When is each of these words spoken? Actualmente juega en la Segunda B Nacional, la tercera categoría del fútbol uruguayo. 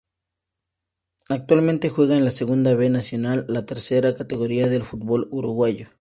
Actualmente 1.29 1.89
juega 1.91 2.17
en 2.17 2.25
la 2.25 2.31
Segunda 2.31 2.73
B 2.73 2.89
Nacional, 2.89 3.45
la 3.47 3.67
tercera 3.67 4.15
categoría 4.15 4.67
del 4.67 4.81
fútbol 4.81 5.27
uruguayo. 5.29 5.89